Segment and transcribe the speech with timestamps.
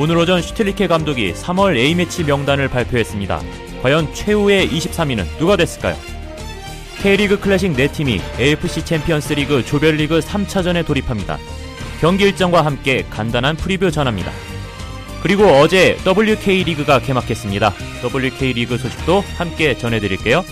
[0.00, 3.42] 오늘 오전 슈틸리케 감독이 3월 A매치 명단을 발표했습니다.
[3.82, 5.96] 과연 최후의 23인은 누가 됐을까요?
[7.02, 11.38] K리그 클래식 4팀이 AFC 챔피언스 리그 조별리그 3차전에 돌입합니다.
[12.00, 14.30] 경기 일정과 함께 간단한 프리뷰 전합니다.
[15.20, 17.74] 그리고 어제 WK 리그가 개막했습니다.
[18.14, 20.44] WK 리그 소식도 함께 전해드릴게요.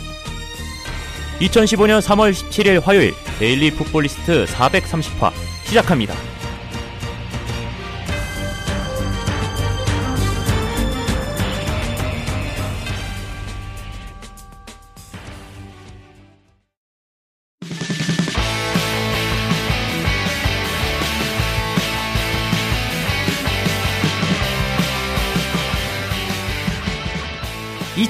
[1.41, 5.31] 2015년 3월 17일 화요일 데일리 풋볼리스트 430화
[5.67, 6.36] 시작합니다.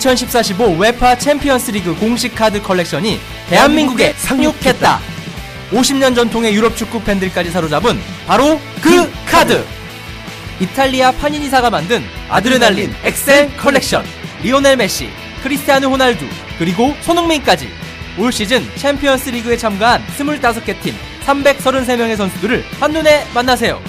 [0.07, 3.19] 2014-15 웨파 챔피언스리그 공식 카드 컬렉션이
[3.49, 5.01] 대한민국에 상륙했다.
[5.73, 9.65] 50년 전통의 유럽 축구 팬들까지 사로잡은 바로 그 카드.
[10.61, 14.05] 이탈리아 파니니사가 만든 아드레날린 XL 컬렉션.
[14.43, 15.09] 리오넬 메시,
[15.43, 16.25] 크리스티아누 호날두,
[16.59, 17.69] 그리고 손흥민까지
[18.19, 23.83] 올 시즌 챔피언스 리그에 참가한 25개 팀 333명의 선수들을 한눈에 만나세요.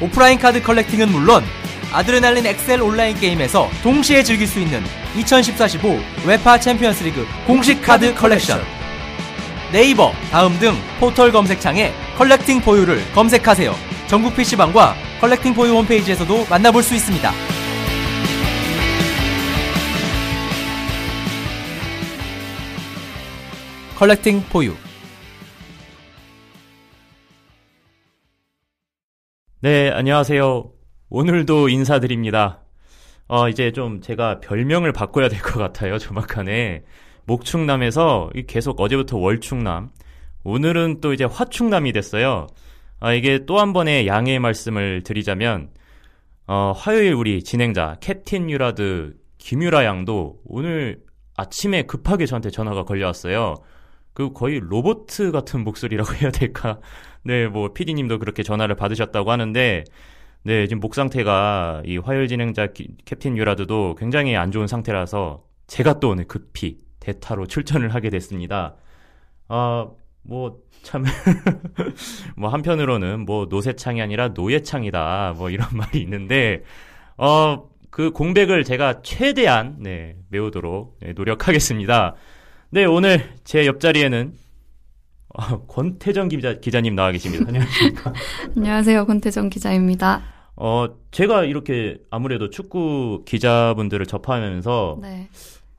[0.00, 1.44] 오프라인 카드 collecting은 물론
[1.92, 4.82] 아드레날린 XL 온라인 게임에서 동시에 즐길 수 있는
[5.14, 8.62] 2014-15 UEFA 챔피언스 리그 공식 카드 컬렉션.
[9.72, 13.74] 네이버, 다음 등 포털 검색창에 컬렉팅 포유를 검색하세요.
[14.06, 17.32] 전국 PC방과 컬렉팅 포유 홈페이지에서도 만나볼 수 있습니다.
[23.96, 24.74] 컬렉팅 포유.
[29.60, 30.77] 네, 안녕하세요.
[31.10, 32.60] 오늘도 인사드립니다.
[33.28, 36.82] 어, 이제 좀 제가 별명을 바꿔야 될 것 같아요, 조막간에.
[37.24, 39.90] 목충남에서 계속 어제부터 월충남.
[40.44, 42.46] 오늘은 또 이제 화충남이 됐어요.
[43.00, 45.70] 아, 이게 또 한 번의 양해의 말씀을 드리자면,
[46.46, 51.00] 어, 화요일 우리 진행자, 캡틴 유라드 김유라 양도 오늘
[51.36, 53.54] 아침에 급하게 저한테 전화가 걸려왔어요.
[54.14, 56.80] 그 거의 로봇 같은 목소리라고 해야 될까?
[57.24, 59.84] 네, 뭐, 피디님도 그렇게 전화를 받으셨다고 하는데,
[60.48, 66.00] 네, 지금 목 상태가 이 화요일 진행자 기, 캡틴 유라드도 굉장히 안 좋은 상태라서 제가
[66.00, 68.74] 또 오늘 급히 대타로 출전을 하게 됐습니다.
[69.48, 69.88] 아,
[70.22, 71.04] 뭐, 참,
[72.34, 75.34] 뭐, 한편으로는 뭐, 노세창이 아니라 노예창이다.
[75.36, 76.62] 뭐, 이런 말이 있는데,
[77.18, 82.14] 어, 그 공백을 제가 최대한, 네, 메우도록 네, 노력하겠습니다.
[82.70, 84.32] 네, 오늘 제 옆자리에는
[85.28, 87.44] 어, 권태정 기자, 기자님 나와 계십니다.
[87.48, 88.14] 안녕하십니까.
[88.56, 89.04] 안녕하세요.
[89.04, 90.37] 권태정 기자입니다.
[90.60, 95.28] 어, 제가 이렇게 아무래도 축구 기자분들을 접하면서 네.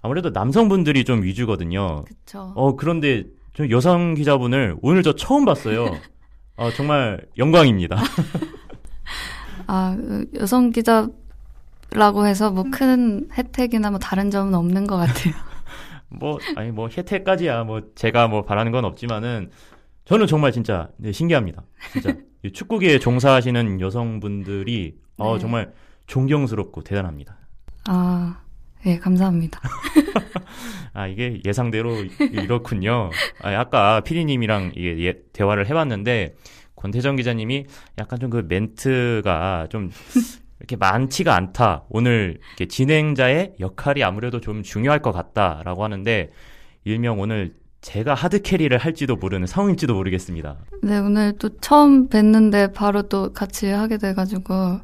[0.02, 2.06] 아무래도 남성분들이 좀 위주거든요.
[2.06, 2.54] 그쵸.
[2.56, 5.98] 어, 그런데 저 여성 기자분을 오늘 저 처음 봤어요.
[6.56, 7.98] 어, 정말 영광입니다.
[9.68, 15.34] 아, 그 여성 기자라고 해서 뭐 큰 혜택이나 뭐 다른 점은 없는 것 같아요.
[16.10, 19.52] 뭐, 아니, 뭐, 혜택까지야, 뭐, 제가 뭐, 바라는 건 없지만은,
[20.06, 21.62] 저는 정말 진짜, 네, 신기합니다.
[21.92, 22.16] 진짜.
[22.44, 25.40] 이 축구계에 종사하시는 여성분들이, 어, 네.
[25.40, 25.74] 정말
[26.08, 27.38] 존경스럽고 대단합니다.
[27.88, 28.42] 아,
[28.86, 29.60] 예, 감사합니다.
[30.94, 31.96] 아, 이게 예상대로
[32.32, 33.10] 이렇군요.
[33.42, 36.36] 아, 아까 피디님이랑 이게 예- 대화를 해봤는데,
[36.76, 37.66] 권태정 기자님이
[37.98, 39.92] 약간 좀 그 멘트가 좀
[40.60, 41.84] 이렇게 많지가 않다.
[41.90, 46.32] 오늘 이렇게 진행자의 역할이 아무래도 좀 중요할 것 같다라고 하는데,
[46.86, 50.58] 일명 오늘 제가 하드캐리를 할지도 모르는 상황일지도 모르겠습니다.
[50.84, 54.80] 네, 오늘 또 처음 뵀는데 바로 또 같이 하게 돼가지고.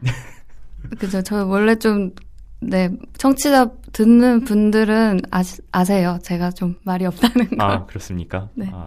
[0.98, 1.22] 그죠.
[1.22, 2.12] 저 원래 좀,
[2.60, 6.18] 네, 청취자 듣는 분들은 아시, 아세요.
[6.22, 7.64] 제가 좀 말이 없다는 거.
[7.64, 8.48] 아, 그렇습니까?
[8.54, 8.68] 네.
[8.72, 8.86] 아,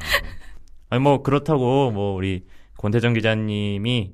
[0.89, 2.45] 아니, 뭐, 그렇다고, 뭐, 우리,
[2.77, 4.13] 권태정 기자님이,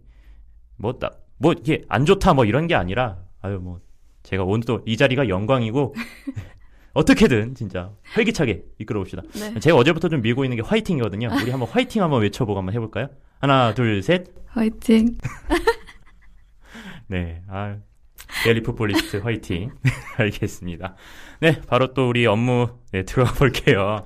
[0.75, 3.79] 뭐, 딱, 뭐, 이게 안 좋다, 뭐, 이런 게 아니라, 아유, 뭐,
[4.23, 5.95] 제가 오늘 또 이 자리가 영광이고,
[6.97, 9.21] 어떻게든, 진짜, 활기차게 이끌어 봅시다.
[9.35, 9.59] 네.
[9.59, 11.29] 제가 어제부터 좀 밀고 있는 게 화이팅이거든요.
[11.44, 13.09] 우리 한번 화이팅 한번 외쳐보고 한번 해볼까요?
[13.39, 14.25] 하나, 둘, 셋.
[14.47, 15.15] 화이팅.
[17.05, 17.77] 네, 아,
[18.44, 19.69] 데일리 풋볼리스트 화이팅.
[20.17, 20.95] 알겠습니다.
[21.39, 24.03] 네, 바로 또 우리 업무 네, 들어가 볼게요.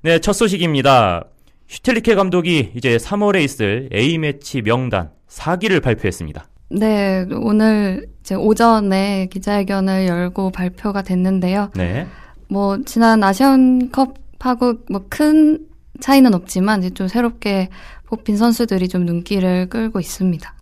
[0.00, 1.24] 네, 첫 소식입니다.
[1.68, 6.48] 슈틸리케 감독이 이제 3월에 있을 A매치 명단 4기를 발표했습니다.
[6.78, 11.70] 네, 오늘 이제 오전에 기자회견을 열고 발표가 됐는데요.
[11.74, 12.06] 네.
[12.48, 15.66] 뭐 지난 아시안컵하고 뭐 큰
[16.00, 17.68] 차이는 없지만 이제 좀 새롭게
[18.06, 20.54] 뽑힌 선수들이 좀 눈길을 끌고 있습니다.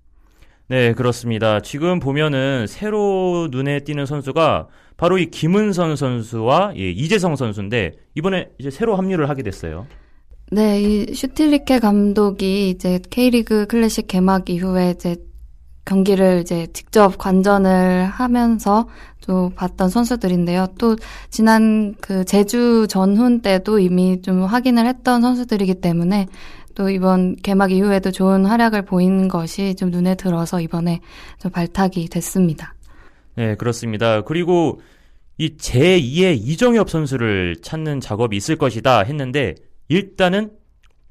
[0.69, 1.61] 네, 그렇습니다.
[1.61, 8.70] 지금 보면은 새로 눈에 띄는 선수가 바로 이 김은선 선수와 예, 이재성 선수인데 이번에 이제
[8.70, 9.87] 새로 합류를 하게 됐어요.
[10.50, 15.17] 네, 이 슈틸리케 감독이 이제 K리그 클래식 개막 이후에 이제
[15.84, 18.88] 경기를 이제 직접 관전을 하면서
[19.26, 20.69] 또 봤던 선수들인데요.
[20.79, 20.96] 또
[21.31, 26.26] 지난 그 제주 전훈 때도 이미 좀 확인을 했던 선수들이기 때문에
[26.75, 31.00] 또 이번 개막 이후에도 좋은 활약을 보인 것이 좀 눈에 들어서 이번에
[31.38, 32.75] 좀 발탁이 됐습니다.
[33.34, 34.23] 네, 그렇습니다.
[34.23, 34.81] 그리고
[35.38, 39.55] 이 제2의 이정엽 선수를 찾는 작업이 있을 것이다 했는데
[39.88, 40.50] 일단은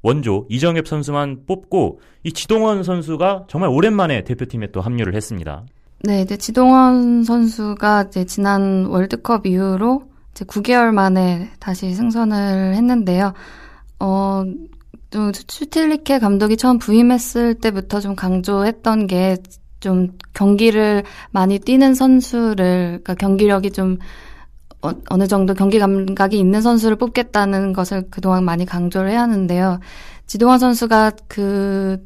[0.02, 5.64] 원조 이정엽 선수만 뽑고 이 지동원 선수가 정말 오랜만에 대표팀에 또 합류를 했습니다.
[6.04, 13.34] 네, 이제 지동원 선수가 이제 지난 월드컵 이후로 이제 9개월 만에 다시 승선을 했는데요.
[14.00, 14.44] 어,
[15.12, 19.38] 또 슈틸리케 감독이 처음 부임했을 때부터 좀 강조했던 게
[19.82, 23.98] 좀 경기를 많이 뛰는 선수를, 그러니까 경기력이 좀
[24.82, 29.80] 어, 느 정도 경기 감각이 있는 선수를 뽑겠다는 것을 그동안 많이 강조를 해야 하는데요.
[30.26, 32.04] 지동원 선수가 그,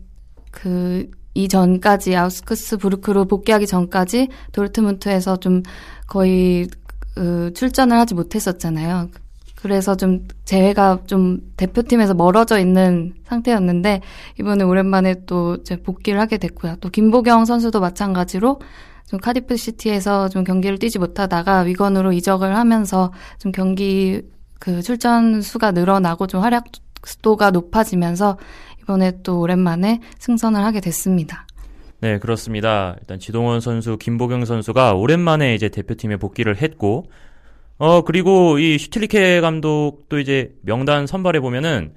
[0.51, 5.63] 그, 이전까지 아우스크스 부르크로 복귀하기 전까지 도르트문트에서 좀
[6.07, 6.67] 거의
[7.13, 9.09] 그 출전을 하지 못했었잖아요.
[9.55, 14.01] 그래서 좀 재회가 좀 대표팀에서 멀어져 있는 상태였는데
[14.39, 16.75] 이번에 오랜만에 또 복귀를 하게 됐고요.
[16.81, 18.59] 또 김보경 선수도 마찬가지로
[19.07, 24.21] 좀 카디프 시티에서 좀 경기를 뛰지 못하다가 위건으로 이적을 하면서 좀 경기
[24.59, 28.37] 그 출전 수가 늘어나고 좀 활약도가 높아지면서
[28.81, 31.45] 이번에 또 오랜만에 승선을 하게 됐습니다.
[32.01, 32.95] 네, 그렇습니다.
[32.99, 37.05] 일단 지동원 선수, 김보경 선수가 오랜만에 이제 대표팀에 복귀를 했고
[37.77, 41.93] 어, 그리고 이 슈틸리케 감독도 이제 명단 선발해 보면은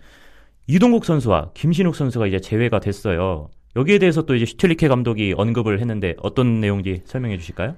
[0.67, 3.49] 이동국 선수와 김신욱 선수가 이제 제외가 됐어요.
[3.79, 7.77] 여기에 대해서 또 이제 슈틸리케 감독이 언급을 했는데 어떤 내용인지 설명해 주실까요?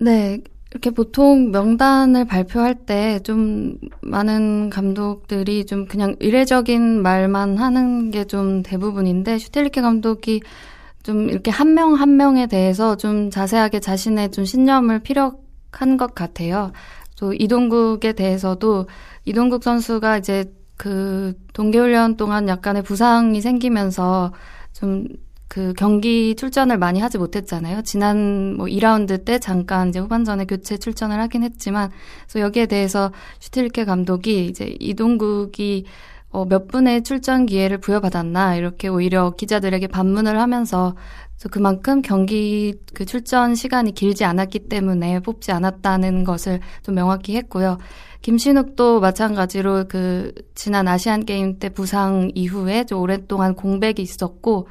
[0.00, 0.40] 네.
[0.72, 8.62] 이렇게 보통 명단을 발표할 때 좀 많은 감독들이 좀 그냥 의례적인 말만 하는 게 좀
[8.62, 10.40] 대부분인데 슈틸리케 감독이
[11.02, 16.72] 좀 이렇게 한 명한 한 명에 대해서 좀 자세하게 자신의 좀 신념을 피력한 것 같아요.
[17.18, 18.86] 또 이동국에 대해서도
[19.24, 20.44] 이동국 선수가 이제
[20.76, 24.32] 그 동계훈련 동안 약간의 부상이 생기면서
[24.72, 25.06] 좀
[25.50, 27.82] 그 경기 출전을 많이 하지 못했잖아요.
[27.82, 31.90] 지난 뭐 2라운드 때 잠깐 이제 후반전에 교체 출전을 하긴 했지만
[32.22, 35.86] 그래서 여기에 대해서 슈틸케 감독이 이제 이동국이
[36.28, 40.94] 어, 몇 분의 출전 기회를 부여받았나 이렇게 오히려 기자들에게 반문을 하면서
[41.50, 47.78] 그만큼 경기 그 출전 시간이 길지 않았기 때문에 뽑지 않았다는 것을 좀 명확히 했고요.
[48.22, 54.68] 김신욱도 마찬가지로 그 지난 아시안 게임 때 부상 이후에 좀 오랫동안 공백이 있었고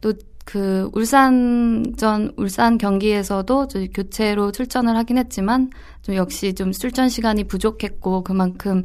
[0.00, 0.12] 또
[0.48, 5.68] 그 울산전 울산 경기에서도 교체로 출전을 하긴 했지만
[6.00, 8.82] 좀 역시 좀 출전 시간이 부족했고 그만큼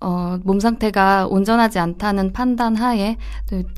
[0.00, 3.16] 어, 몸 상태가 온전하지 않다는 판단 하에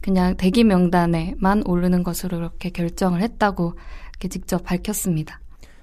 [0.00, 3.74] 그냥 대기 명단에만 오르는 것으로 이렇게 결정을 했다고
[4.12, 5.40] 이렇게 직접 밝혔습니다.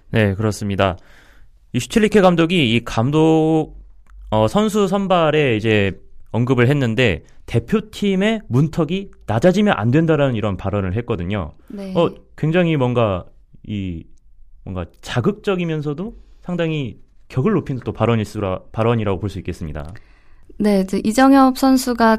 [0.10, 0.98] 네, 그렇습니다.
[1.72, 3.77] 이 슈틸리케 감독이 이 감독
[4.30, 6.00] 어, 선수 선발에 이제
[6.32, 11.54] 언급을 했는데 대표팀의 문턱이 낮아지면 안 된다라는 이런 발언을 했거든요.
[11.70, 11.94] 네.
[11.96, 13.26] 어, 굉장히 뭔가
[13.66, 14.04] 이
[14.64, 19.94] 뭔가 자극적이면서도 상당히 격을 높이는 또 발언일수라 발언이라고 볼 수 있겠습니다.
[20.60, 22.18] 네, 이제 이정엽 선수가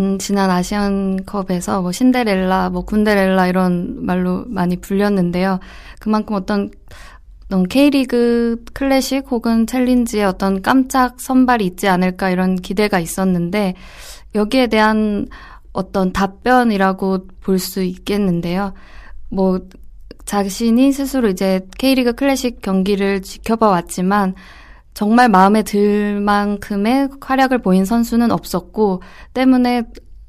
[0.00, 5.60] 음, 지난 아시안컵에서 뭐 신데렐라, 뭐 군데렐라 이런 말로 많이 불렸는데요.
[6.00, 6.70] 그만큼 어떤
[7.52, 13.74] 어떤 K리그 클래식 혹은 챌린지의 어떤 깜짝 선발이 있지 않을까 이런 기대가 있었는데
[14.34, 15.26] 여기에 대한
[15.74, 18.72] 어떤 답변이라고 볼 수 있겠는데요.
[19.28, 19.60] 뭐
[20.24, 24.34] 자신이 스스로 이제 K리그 클래식 경기를 지켜봐 왔지만
[24.94, 29.02] 정말 마음에 들 만큼의 활약을 보인 선수는 없었고
[29.34, 29.82] 때문에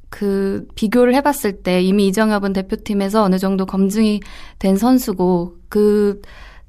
[0.09, 4.19] 그 비교를 해봤을 때 이미 이정엽은 대표팀에서 어느 정도 검증이
[4.59, 6.21] 된 선수고 그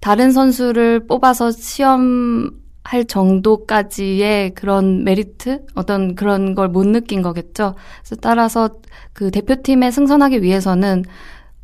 [0.05, 7.75] 다른 선수를 뽑아서 시험할 정도까지의 그런 메리트 어떤 그런 걸 못 느낀 거겠죠.
[8.01, 8.69] 그래서 따라서
[9.15, 11.05] 그 대표팀에 승선하기 위해서는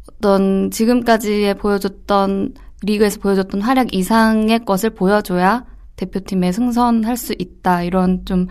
[0.08, 5.66] 어떤 지금까지의 보여줬던 리그에서 보여줬던 활약 이상의 것을 보여줘야
[5.96, 7.82] 대표팀에 승선할 수 있다.
[7.82, 8.46] 이런 좀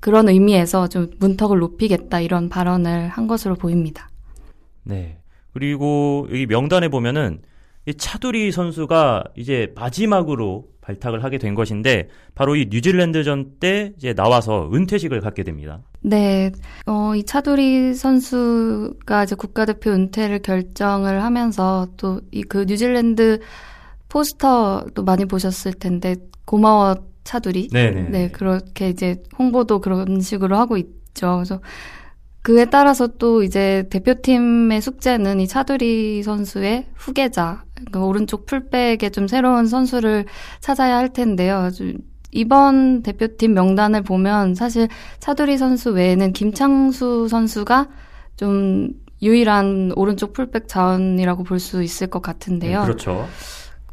[0.00, 2.20] 그런 의미에서 좀 문턱을 높이겠다.
[2.20, 4.10] 이런 발언을 한 것으로 보입니다.
[4.82, 5.18] 네.
[5.54, 7.40] 그리고 여기 명단에 보면은
[7.86, 14.68] 이 차두리 선수가 이제 마지막으로 발탁을 하게 된 것인데 바로 이 뉴질랜드전 때 이제 나와서
[14.72, 15.80] 은퇴식을 갖게 됩니다.
[16.00, 16.50] 네,
[16.86, 23.40] 어, 이 차두리 선수가 이제 국가대표 은퇴를 결정을 하면서 또 이 그 뉴질랜드
[24.08, 27.68] 포스터도 많이 보셨을 텐데 고마워 차두리.
[27.68, 28.02] 네네.
[28.10, 31.36] 네, 그렇게 이제 홍보도 그런 식으로 하고 있죠.
[31.36, 31.60] 그래서
[32.42, 39.66] 그에 따라서 또 이제 대표팀의 숙제는 이 차두리 선수의 후계자, 그러니까 오른쪽 풀백에 좀 새로운
[39.66, 40.24] 선수를
[40.60, 41.70] 찾아야 할 텐데요.
[41.72, 41.98] 좀
[42.32, 44.88] 이번 대표팀 명단을 보면 사실
[45.20, 47.88] 차두리 선수 외에는 김창수 선수가
[48.36, 48.88] 좀
[49.22, 52.80] 유일한 오른쪽 풀백 자원이라고 볼 수 있을 것 같은데요.
[52.80, 53.28] 네, 그렇죠.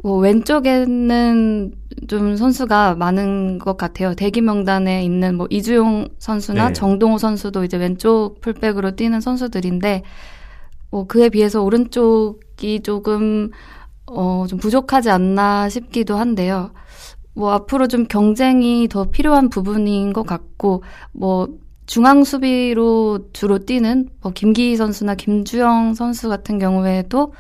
[0.01, 1.73] 뭐 왼쪽에는
[2.07, 4.13] 좀 선수가 많은 것 같아요.
[4.15, 6.73] 대기 명단에 있는 뭐 이주용 선수나 네.
[6.73, 10.03] 정동호 선수도 이제 왼쪽 풀백으로 뛰는 선수들인데
[10.91, 13.51] 뭐 그에 비해서 오른쪽이 조금
[14.05, 16.71] 어 좀 부족하지 않나 싶기도 한데요.
[17.35, 21.47] 뭐 앞으로 좀 경쟁이 더 필요한 부분인 것 같고 뭐
[21.85, 27.33] 중앙 수비로 주로 뛰는 뭐 김기희 선수나 김주영 선수 같은 경우에도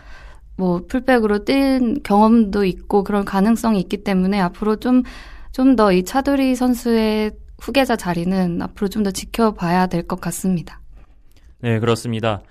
[0.59, 5.03] 뭐 풀백으로 뛴 경험도 있고 그런 가능성이 있기 때문에 앞으로 좀
[5.51, 10.79] 좀 더 이 차두리 선수의 후계자 자리는 앞으로 좀 더 지켜봐야 될 것 같습니다.
[11.61, 12.41] 네, 그렇습니다.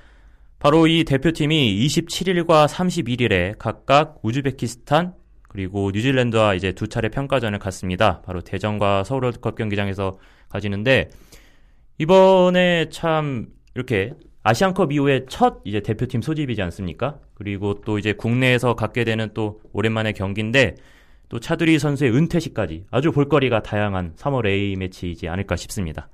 [0.59, 5.15] 바로 이 대표팀이 27일과 31일에 각각 우즈베키스탄
[5.49, 8.21] 그리고 뉴질랜드와 이제 두 차례 평가전을 갖습니다.
[8.23, 11.11] 바로 대전과 서울 월드컵 경기장에서 가지는데
[11.99, 14.13] 이번에 참 이렇게
[14.43, 17.19] 아시안컵 이후에 첫 이제 대표팀 소집이지 않습니까?
[17.35, 20.77] 그리고 또 이제 국내에서 갖게 되는 또 오랜만의 경기인데
[21.29, 26.09] 또 차두리 선수의 은퇴식까지 아주 볼거리가 다양한 3월 A 매치이지 않을까 싶습니다.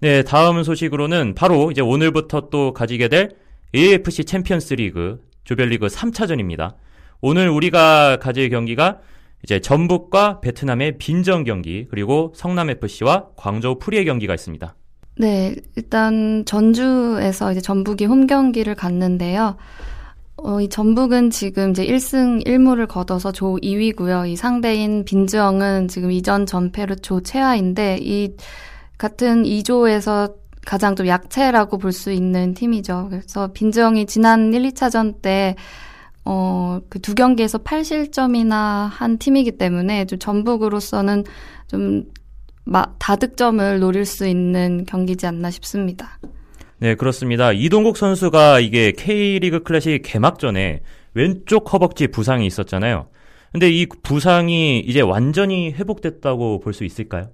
[0.00, 3.30] 네, 다음 소식으로는 바로 이제 오늘부터 또 가지게 될
[3.74, 6.74] AFC 챔피언스 리그 조별리그 3차전입니다.
[7.20, 9.00] 오늘 우리가 가질 경기가
[9.42, 14.74] 이제 전북과 베트남의 빈즈엉 경기 그리고 성남 FC와 광저우 푸리의 경기가 있습니다.
[15.16, 19.56] 네, 일단 전주에서 이제 전북이 홈 경기를 갖는데요.
[20.36, 24.28] 어, 이 전북은 지금 이제 1승 1무를 거둬서 조 2위고요.
[24.28, 28.36] 이 상대인 빈즈엉은 지금 2전 전패로 조 최하위인데 이
[28.98, 30.34] 같은 2조에서
[30.66, 33.08] 가장 좀 약체라고 볼 수 있는 팀이죠.
[33.10, 35.54] 그래서 빈정이 지난 1, 2차전 때
[36.24, 41.24] 어, 그 두 경기에서 8실점이나 한 팀이기 때문에 좀 전북으로서는
[41.68, 42.04] 좀
[42.64, 46.18] 마, 다득점을 노릴 수 있는 경기지 않나 싶습니다.
[46.78, 47.52] 네, 그렇습니다.
[47.52, 50.80] 이동국 선수가 이게 K리그 클래식 개막전에
[51.14, 53.06] 왼쪽 허벅지 부상이 있었잖아요.
[53.52, 57.28] 근데 이 부상이 이제 완전히 회복됐다고 볼 수 있을까요?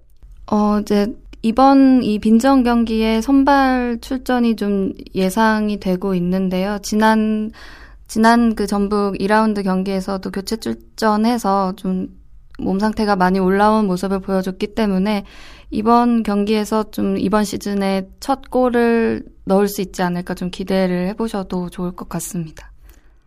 [0.51, 1.07] 어, 이제
[1.43, 6.79] 이번 이 빈정 경기에 선발 출전이 좀 예상이 되고 있는데요.
[6.83, 7.51] 지난
[8.07, 12.09] 지난 그 전북 2라운드 경기에서도 교체 출전해서 좀
[12.61, 15.25] 몸 상태가 많이 올라온 모습을 보여줬기 때문에
[15.71, 21.93] 이번 경기에서 좀 이번 시즌에 첫 골을 넣을 수 있지 않을까 좀 기대를 해보셔도 좋을
[21.93, 22.71] 것 같습니다.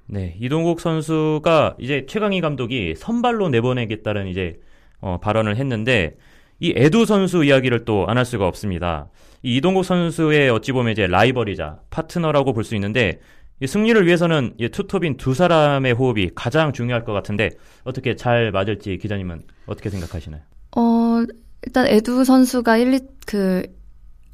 [0.06, 4.60] 네, 이동국 선수가 이제 최강희 감독이 선발로 내보내겠다는 이제
[5.00, 6.18] 어, 발언을 했는데
[6.60, 9.10] 이 에두 선수 이야기를 또 안 할 수가 없습니다.
[9.42, 14.70] 이 이동국 선수의 어찌 보면 이제 라이벌이자 파트너라고 볼 수 있는데 이 승리를 위해서는 이
[14.70, 17.50] 투톱인 두 사람의 호흡이 가장 중요할 것 같은데
[17.84, 20.42] 어떻게 잘 맞을지 기자님은 어떻게 생각하시나요?
[20.76, 21.24] 어,
[21.66, 23.64] 일단 에두 선수가 1, 2, 그,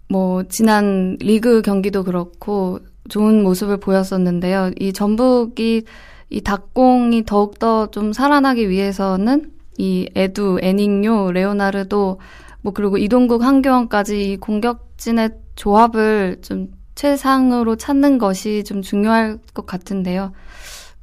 [0.08, 4.72] 뭐, 지난 리그 경기도 그렇고 좋은 모습을 보였었는데요.
[4.80, 5.84] 이 전북이
[6.32, 12.20] 이 닭공이 더욱더 좀 살아나기 위해서는 이 에두, 애닝요, 레오나르도,
[12.62, 16.68] 뭐, 그리고 이동국, 한교원까지 이 공격진의 조합을 좀
[17.00, 20.34] 최상으로 찾는 것이 좀 중요할 것 같은데요.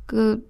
[0.04, 0.46] 그,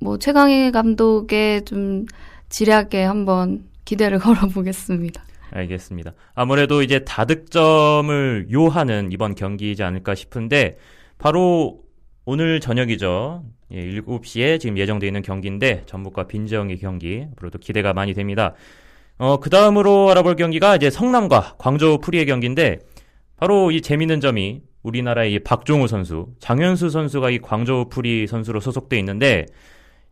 [0.00, 2.06] 뭐, 최강희 감독의 좀
[2.48, 5.22] 지략에 한번 기대를 걸어보겠습니다.
[5.50, 6.14] 알겠습니다.
[6.34, 10.78] 아무래도 이제 다득점을 요하는 이번 경기이지 않을까 싶은데
[11.18, 11.80] 바로
[12.24, 13.44] 오늘 저녁이죠.
[13.72, 18.54] 예, 7시에 지금 예정되어 있는 경기인데 전북과 빈즈엉의 경기 앞으로도 기대가 많이 됩니다.
[19.18, 22.78] 어, 그 다음으로 알아볼 경기가 이제 성남과 광저우 푸리의 경기인데
[23.36, 28.98] 바로 이 재밌는 점이 우리나라의 이 박종우 선수, 장현수 선수가 이 광저우 푸리 선수로 소속돼
[28.98, 29.46] 있는데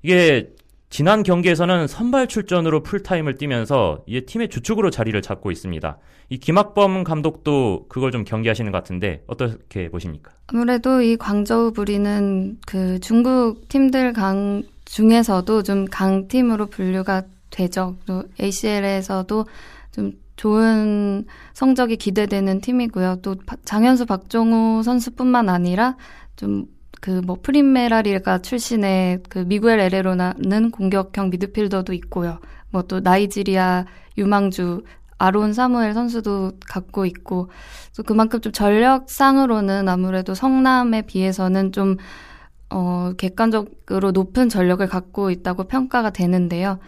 [0.02, 0.50] 이게
[0.88, 5.98] 지난 경기에서는 선발 출전으로 풀타임을 뛰면서 이제 팀의 주축으로 자리를 잡고 있습니다.
[6.28, 10.32] 이 김학범 감독도 그걸 좀 경계하시는 것 같은데 어떻게 보십니까?
[10.46, 17.96] 아무래도 이 광저우 부리는 그 중국 팀들 강 중에서도 좀 강팀으로 분류가 되죠.
[18.06, 19.46] 또 ACL에서도
[19.92, 21.24] 좀 좋은
[21.54, 23.16] 성적이 기대되는 팀이고요.
[23.22, 25.96] 또 바- 장현수, 박종우 선수뿐만 아니라
[26.36, 26.66] 좀
[27.00, 32.38] 그 뭐 프린메라리가 출신의 그 미구엘 에레로나는 공격형 미드필더도 있고요.
[32.70, 33.84] 뭐 또 나이지리아
[34.18, 34.82] 유망주
[35.18, 37.50] 아론 사무엘 선수도 갖고 있고
[37.96, 41.96] 또 그만큼 좀 전력상으로는 아무래도 성남에 비해서는 좀
[42.70, 46.78] 어, 객관적으로 높은 전력을 갖고 있다고 평가가 되는데요.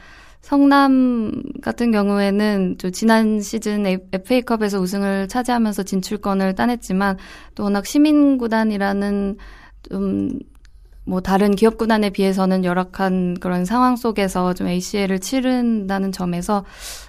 [0.40, 7.16] 성남 같은 경우에는 좀 지난 시즌 FA컵에서 우승을 차지하면서 진출권을 따냈지만
[7.54, 9.36] 또 워낙 시민구단이라는
[9.88, 10.38] 좀
[11.08, 16.66] 뭐 다른 기업 구단에 비해서는 열악한 그런 상황 속에서 좀 ACL을 치른다는 점에서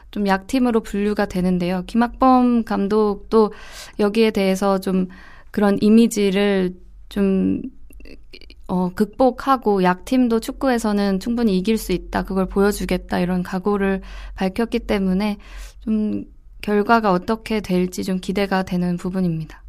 [0.09, 1.83] 좀 약팀으로 분류가 되는데요.
[1.85, 3.51] 김학범 감독도
[3.99, 5.07] 여기에 대해서 좀
[5.51, 6.75] 그런 이미지를
[7.09, 7.61] 좀
[8.69, 12.23] 어, 극복하고 약팀도 축구에서는 충분히 이길 수 있다.
[12.23, 13.19] 그걸 보여주겠다.
[13.19, 14.01] 이런 각오를
[14.35, 15.37] 밝혔기 때문에
[15.79, 16.25] 좀
[16.61, 19.63] 결과가 어떻게 될지 좀 기대가 되는 부분입니다.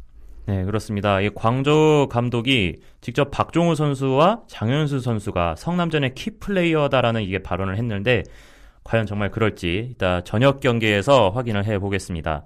[0.45, 1.19] 네, 그렇습니다.
[1.19, 8.23] 이 광조 감독이 직접 박종우 선수와 장현수 선수가 성남전의 키 플레이어다라는 이게 발언을 했는데
[8.83, 12.43] 과연 정말 그럴지 이따 저녁 경기에서 확인을 해 보겠습니다.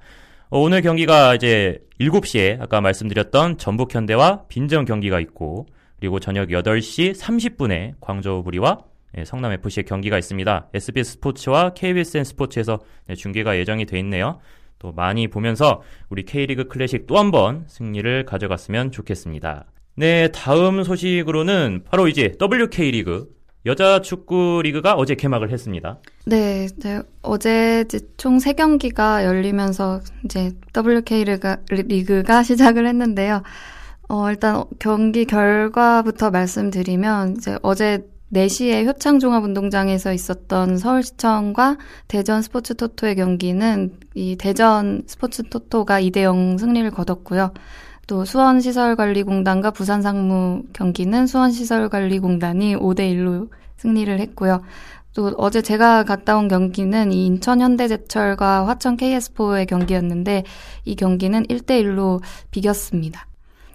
[0.49, 5.65] 어, 오늘 경기가 이제 7시에 아까 말씀드렸던 전북 현대와 빈정 경기가 있고
[5.99, 8.79] 그리고 저녁 8시 30분에 광저우 부리와
[9.17, 10.69] 예, 성남 FC의 경기가 있습니다.
[10.73, 14.39] SBS 스포츠와 KBSN 스포츠에서 네, 중계가 예정이 돼 있네요.
[14.77, 19.65] 또 많이 보면서 우리 K리그 클래식 또 한 번 승리를 가져갔으면 좋겠습니다.
[19.95, 23.33] 네, 다음 소식으로는 바로 이제 WK 리그
[23.65, 25.99] 여자 축구 리그가 어제 개막을 했습니다.
[26.25, 27.85] 네, 이제 어제
[28.17, 33.41] 총 3경기가 열리면서 이제 WK 리그가, 리그가 시작을 했는데요.
[34.07, 43.97] 어, 일단 경기 결과부터 말씀드리면 이제 어제 4시에 효창종합운동장에서 있었던 서울시청과 대전 스포츠 토토의 경기는
[44.13, 47.53] 이 대전 스포츠 토토가 2대0 승리를 거뒀고요.
[48.07, 54.61] 또 수원시설관리공단과 부산상무 경기는 수원시설관리공단이 5대1로 승리를 했고요.
[55.13, 60.43] 또 어제 제가 갔다 온 경기는 이 인천 현대제철과 화천 KS포의 경기였는데
[60.83, 63.27] 이 경기는 1대1로 비겼습니다.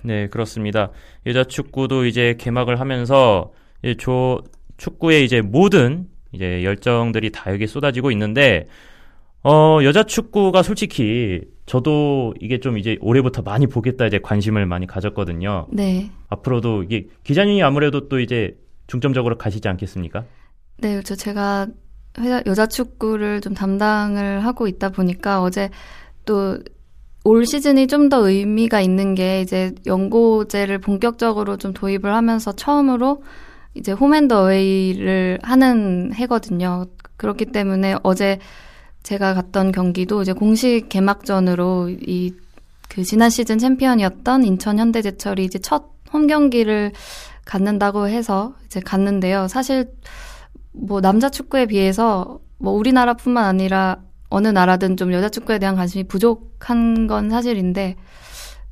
[0.03, 0.91] 네, 그렇습니다.
[1.27, 4.43] 여자 축구도 이제 개막을 하면서 이제 조
[4.77, 8.67] 축구의 이제 모든 이제 열정들이 다 여기 쏟아지고 있는데
[9.43, 15.69] 어, 여자 축구가 솔직히 저도 이게 좀 이제 올해부터 많이 보겠다 이제 관심을 많이 가졌거든요.
[15.71, 16.11] 네.
[16.29, 20.25] 앞으로도 이게 기자님이 아무래도 또 이제 중점적으로 가시지 않겠습니까?
[20.79, 21.69] 네, 저 제가
[22.19, 25.71] 회사 여자 축구를 좀 담당을 하고 있다 보니까 어제
[26.25, 26.59] 또
[27.25, 33.23] 올 시즌이 좀 더 의미가 있는 게 이제 연고제를 본격적으로 좀 도입을 하면서 처음으로
[33.75, 36.87] 이제 홈앤더웨이를 하는 해거든요.
[37.17, 38.39] 그렇기 때문에 어제
[39.03, 42.33] 제가 갔던 경기도 이제 공식 개막전으로 이
[42.91, 46.93] 그 지난 시즌 챔피언이었던 인천 현대제철이 이제 첫 홈 경기를
[47.45, 49.49] 갖는다고 해서 이제 갔는데요.
[49.49, 49.93] 사실
[50.73, 53.99] 뭐 남자 축구에 비해서 뭐 우리나라뿐만 아니라
[54.31, 57.97] 어느 나라든 좀 여자 축구에 대한 관심이 부족한 건 사실인데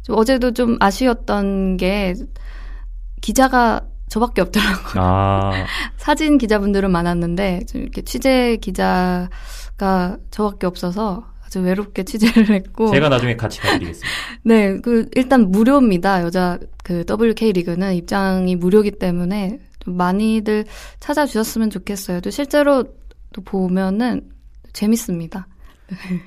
[0.03, 2.15] 좀 어제도 좀 아쉬웠던 게
[3.21, 5.03] 기자가 저밖에 없더라고요.
[5.05, 5.53] 아,
[5.99, 13.37] 사진 기자분들은 많았는데 좀 이렇게 취재 기자가 저밖에 없어서 아주 외롭게 취재를 했고 제가 나중에
[13.37, 14.09] 같이 가드리겠습니다.
[14.45, 16.23] 네, 그 일단 무료입니다.
[16.23, 20.65] 여자 그 WK 리그는 입장이 무료기 때문에 좀 많이들
[21.01, 22.21] 찾아주셨으면 좋겠어요.
[22.21, 22.85] 또 실제로
[23.33, 24.38] 또 보면은
[24.73, 25.47] 재밌습니다.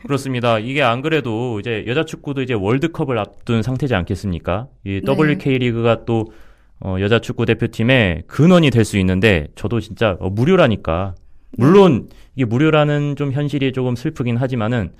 [0.03, 0.57] 그렇습니다.
[0.57, 4.67] 이게 안 그래도 이제 여자 축구도 이제 월드컵을 앞둔 상태지 않겠습니까?
[4.85, 5.13] 이 네.
[5.13, 6.31] WK 리그가 또
[6.79, 11.13] 어, 여자 축구 대표팀의 근원이 될 수 있는데 저도 진짜 어, 무료라니까
[11.57, 14.91] 물론 이게 무료라는 좀 현실이 조금 슬프긴 하지만은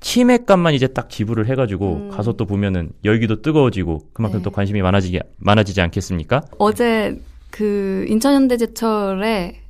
[0.00, 2.08] 치맥값만 이제 딱 지불을 해가지고 음.
[2.08, 4.44] 가서 또 보면은 열기도 뜨거워지고 그만큼 네.
[4.44, 6.40] 또 관심이 많아지게 많아지지 않겠습니까?
[6.58, 9.60] 어제 그 인천현대제철에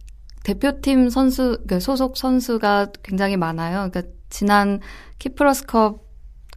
[0.44, 3.88] 대표팀 선수, 그 소속 선수가 굉장히 많아요.
[3.90, 4.81] 그러니까 지난
[5.18, 6.09] 키프러스컵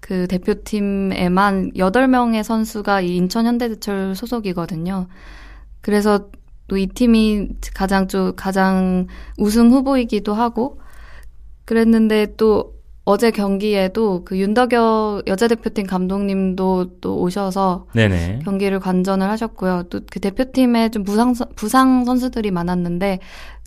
[0.02, 5.08] 그 대표팀에만 8명의 선수가 이 인천 현대제철 소속이거든요.
[5.82, 6.30] 그래서
[6.70, 10.80] 또 이 팀이 가장 좀 가장 우승 후보이기도 하고
[11.66, 12.74] 그랬는데 또
[13.06, 18.40] 어제 경기에도 그 윤덕여 여자 대표팀 감독님도 또 오셔서 네네.
[18.46, 19.84] 경기를 관전을 하셨고요.
[19.90, 23.20] 또 그 대표팀에 좀 부상 선- 부상 선수들이 많았는데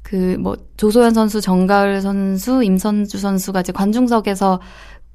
[0.08, 4.60] 그 뭐 조소연 선수, 정가을 선수, 임선주 선수가 이제 관중석에서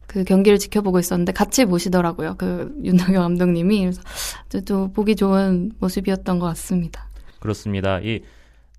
[0.06, 2.36] 그 경기를 지켜보고 있었는데 같이 보시더라고요.
[2.38, 4.01] 그 윤덕여 감독님이 그래서
[4.49, 7.08] 좀- 좀 보기 좋은 모습이었던 것 같습니다.
[7.39, 7.99] 그렇습니다.
[8.01, 8.19] 이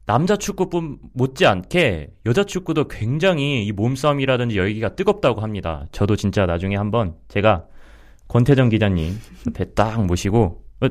[0.04, 5.86] 남자 축구뿐 못지않게 여자 축구도 굉장히 이 몸싸움이라든지 열기가 뜨겁다고 합니다.
[5.92, 7.64] 저도 진짜 나중에 한번 제가
[8.28, 10.86] 권태정 기자님 옆에 딱 모시고 어,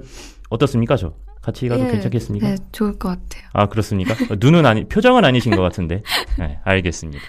[0.49, 1.13] 어떻습니까 저?
[1.41, 2.47] 같이 가도 예, 괜찮겠습니까?
[2.47, 3.49] 네, 좋을 것 같아요.
[3.53, 4.13] 아 그렇습니까?
[4.31, 6.03] 어, 눈은 아니 표정은 아니신 것 같은데.
[6.37, 7.23] 네, 알겠습니다.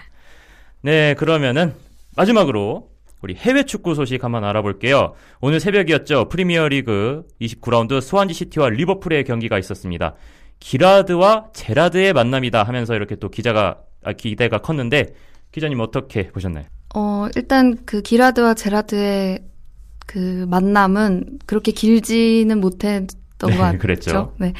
[0.82, 1.74] 네 그러면은
[2.16, 2.90] 마지막으로
[3.22, 5.14] 우리 해외 축구 소식 한번 알아볼게요.
[5.40, 6.28] 오늘 새벽이었죠.
[6.28, 10.16] 프리미어 리그 29라운드 스완지 시티와 리버풀의 경기가 있었습니다.
[10.58, 15.14] 기라드와 제라드의 만남이다 하면서 이렇게 또 기자가 아, 기대가 컸는데
[15.52, 16.64] 기자님 어떻게 보셨나요?
[16.94, 19.44] 어, 일단 그 기라드와 제라드의
[20.06, 23.78] 그 만남은 그렇게 길지는 못했던 네, 것 같죠.
[23.78, 24.32] 그랬죠.
[24.38, 24.52] 네.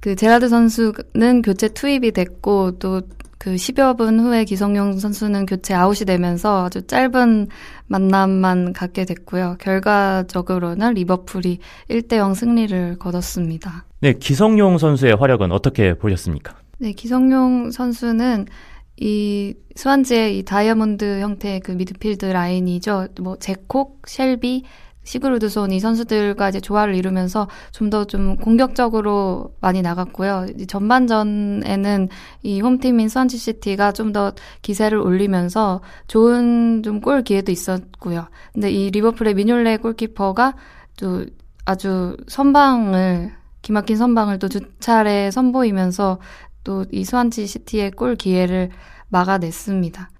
[0.00, 3.02] 그 제라드 선수는 교체 투입이 됐고 또
[3.38, 7.46] 그 10여 분 후에 기성용 선수는 교체 아웃이 되면서 아주 짧은
[7.86, 9.56] 만남만 갖게 됐고요.
[9.60, 13.86] 결과적으로는 리버풀이 1대 0 승리를 거뒀습니다.
[14.00, 16.56] 네, 기성용 선수의 활약은 어떻게 보셨습니까?
[16.78, 18.46] 네, 기성용 선수는
[19.00, 23.08] 이 스완지의 이 다이아몬드 형태의 그 미드필드 라인이죠.
[23.20, 24.64] 뭐 잭 코크, 셸비,
[25.08, 30.46] 시그루드손 이 선수들과 이제 조화를 이루면서 좀 더좀 공격적으로 많이 나갔고요.
[30.54, 32.08] 이제 전반전에는
[32.42, 38.26] 이 홈팀인 스완지 시티가 좀 더 기세를 올리면서 좋은 좀 골 기회도 있었고요.
[38.52, 40.54] 근데 이 리버풀의 미뇰레 골키퍼가
[40.98, 41.24] 또
[41.64, 46.18] 아주 선방을 기막힌 선방을 또 두 차례 선보이면서
[46.64, 48.70] 또 이 스완지 시티의 골 기회를
[49.08, 50.10] 막아냈습니다.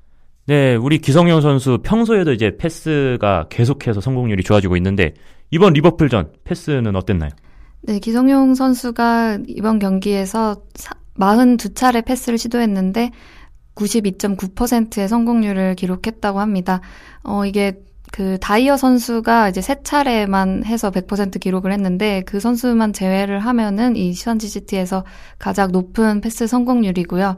[0.48, 5.12] 네, 우리 기성용 선수 평소에도 이제 패스가 계속해서 성공률이 좋아지고 있는데
[5.50, 7.28] 이번 리버풀전 패스는 어땠나요?
[7.82, 10.62] 네, 기성용 선수가 이번 경기에서
[11.18, 13.11] 42차례 패스를 시도했는데
[13.74, 16.80] 92.9%의 성공률을 기록했다고 합니다.
[17.22, 23.38] 어, 이게 그 다이어 선수가 이제 세 차례만 해서 100% 기록을 했는데 그 선수만 제외를
[23.40, 25.04] 하면은 이 시선지 시티에서
[25.38, 27.37] 가장 높은 패스 성공률이고요.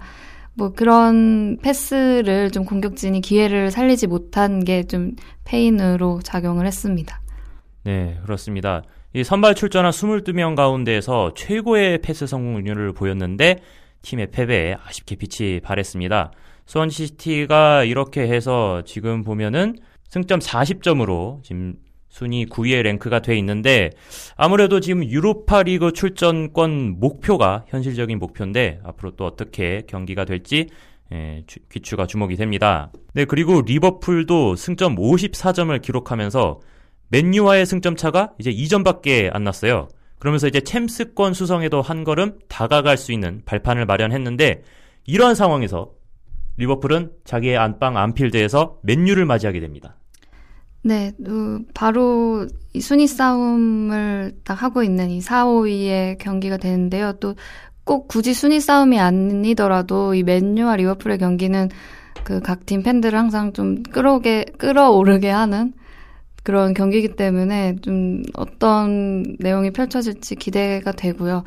[0.60, 5.12] 뭐 그런 패스를 좀 공격진이 기회를 살리지 못한 게 좀
[5.44, 7.22] 페인으로 작용을 했습니다.
[7.84, 8.82] 네, 그렇습니다.
[9.14, 13.60] 이 선발 출전한 22명 가운데에서 최고의 패스 성공률을 보였는데
[14.02, 16.30] 팀의 패배에 아쉽게 빛이 발했습니다.
[16.66, 19.76] 수원시티가 이렇게 해서 지금 보면은
[20.08, 21.74] 승점 40점으로 지금
[22.10, 23.90] 순위 9위에 랭크가 돼 있는데
[24.36, 30.66] 아무래도 지금 유로파 리그 출전권 목표가 현실적인 목표인데 앞으로 또 어떻게 경기가 될지
[31.12, 32.92] 예, 주- 귀추가 주목이 됩니다.
[33.14, 36.60] 네, 그리고 리버풀도 승점 54점을 기록하면서
[37.08, 39.88] 맨유와의 승점 차가 이제 2점밖에 안 났어요.
[40.18, 44.62] 그러면서 이제 챔스권 수성에도 한 걸음 다가갈 수 있는 발판을 마련했는데
[45.06, 45.92] 이러한 상황에서
[46.58, 49.96] 리버풀은 자기의 안방 안필드에서 맨유를 맞이하게 됩니다.
[50.82, 57.12] 네, 어, 바로 이 순위 싸움을 딱 하고 있는 이 4, 5위의 경기가 되는데요.
[57.14, 57.34] 또
[57.84, 61.68] 꼭 굳이 순위 싸움이 아니더라도 이 맨유와 리버풀의 경기는
[62.24, 65.72] 그 각 팀 팬들을 항상 좀 끌어오게, 끌어오르게 하는
[66.44, 71.44] 그런 경기이기 때문에 좀 어떤 내용이 펼쳐질지 기대가 되고요.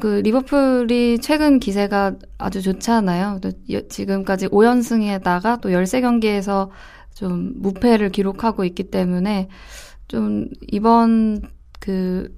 [0.00, 3.40] 그 리버풀이 최근 기세가 아주 좋잖아요.
[3.88, 6.70] 지금까지 5연승에다가 또 13경기에서
[7.14, 9.48] 좀 무패를 기록하고 있기 때문에
[10.08, 11.42] 좀 이번
[11.80, 12.34] 그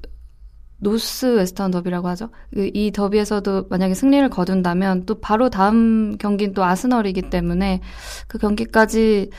[0.78, 2.30] 노스 웨스턴 더비라고 하죠.
[2.52, 7.80] 그 이 더비에서도 만약에 승리를 거둔다면 또 바로 다음 경기는 또 아스널이기 때문에
[8.28, 9.30] 그 경기까지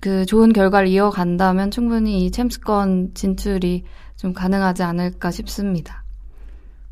[0.00, 3.84] 그 좋은 결과를 이어간다면 충분히 이 챔스권 진출이
[4.16, 6.04] 좀 가능하지 않을까 싶습니다.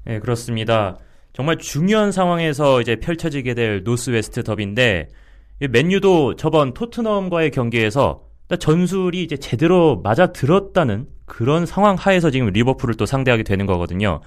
[0.05, 0.99] 네, 그렇습니다.
[1.33, 5.26] 정말 중요한 상황에서 이제 펼쳐지게 될 노스웨스트 더비인데 이
[5.61, 12.95] 맨유도 저번 토트넘과의 경기에서 딱 전술이 이제 제대로 맞아 들었다는 그런 상황 하에서 지금 리버풀을
[12.95, 14.21] 또 상대하게 되는 거거든요.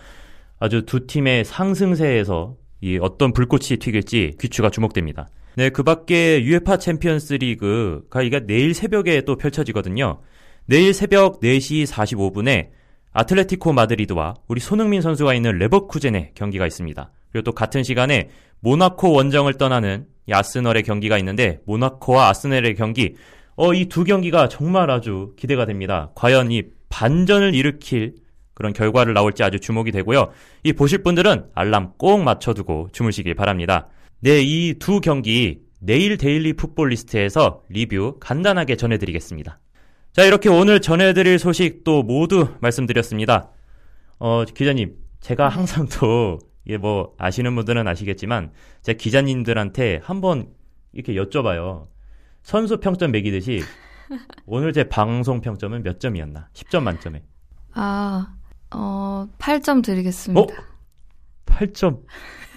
[0.59, 5.29] 아주 두 팀의 상승세에서 이 어떤 불꽃이 튀길지 귀추가 주목됩니다.
[5.55, 10.19] 네, 그 밖에 UEFA 챔피언스 리그가 이가 내일 새벽에 또 펼쳐지거든요.
[10.65, 12.69] 내일 새벽 4시 45분에
[13.11, 17.11] 아틀레티코 마드리드와 우리 손흥민 선수가 있는 레버쿠젠의 경기가 있습니다.
[17.31, 23.15] 그리고 또 같은 시간에 모나코 원정을 떠나는 이 아스널의 경기가 있는데 모나코와 아스널의 경기
[23.55, 26.11] 어, 이 두 경기가 정말 아주 기대가 됩니다.
[26.15, 28.15] 과연 이 반전을 일으킬
[28.53, 30.31] 그런 결과를 나올지 아주 주목이 되고요.
[30.63, 33.87] 이 보실 분들은 알람 꼭 맞춰두고 주무시길 바랍니다.
[34.21, 39.59] 네, 이 두 경기 내일 데일리 풋볼 리스트에서 리뷰 간단하게 전해드리겠습니다.
[40.11, 43.51] 자, 이렇게 오늘 전해드릴 소식도 모두 말씀드렸습니다.
[44.19, 48.51] 어, 기자님, 제가 항상 또, 이게 뭐, 아시는 분들은 아시겠지만,
[48.83, 50.49] 제가 기자님들한테 한번
[50.93, 51.87] 이렇게 여쭤봐요.
[52.43, 53.63] 선수 평점 매기듯이,
[54.45, 56.49] 오늘 제 방송 평점은 몇 점이었나?
[56.53, 57.23] 10점 만점에.
[57.73, 58.35] 아,
[58.69, 60.41] 어, 8점 드리겠습니다.
[60.41, 60.47] 어?
[61.47, 62.03] 8점.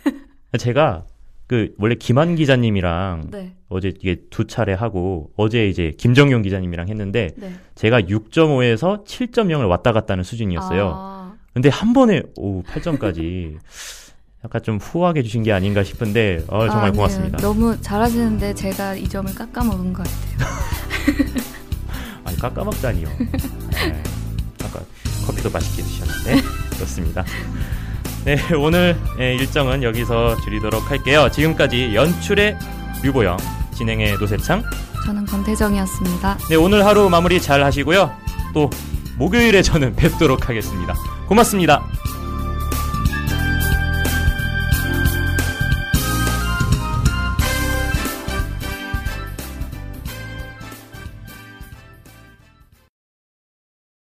[0.60, 1.06] 제가
[1.46, 3.56] 그 원래 김한 기자님이랑 네.
[3.70, 7.54] 어제 이게 두 차례 하고 어제 이제 김정용 기자님이랑 했는데 네.
[7.74, 10.92] 제가 6.5에서 7.0을 왔다 갔다 하는 수준이었어요.
[10.94, 13.58] 아, 근데 한 번에 오 8점까지
[14.44, 16.92] 약간 좀 후하게 주신 게 아닌가 싶은데 어, 정말 아니에요.
[16.92, 17.38] 고맙습니다.
[17.38, 20.48] 너무 잘하시는데 제가 이 점을 깎아먹은 것 같아요.
[22.24, 23.08] 아니 깎아먹다니요.
[23.18, 24.02] 네,
[24.64, 24.80] 아까
[25.26, 27.24] 커피도 맛있게 드셨는데 그렇습니다.
[28.24, 31.28] 네 오늘 예, 일정은 여기서 줄이도록 할게요.
[31.30, 32.56] 지금까지 연출의
[33.04, 33.36] 류보영
[33.76, 34.64] 진행의 노세창.
[35.06, 36.38] 저는 권태정이었습니다.
[36.50, 38.12] 네 오늘 하루 마무리 잘 하시고요.
[38.54, 38.70] 또
[39.18, 40.94] 목요일에 저는 뵙도록 하겠습니다.
[41.28, 41.84] 고맙습니다.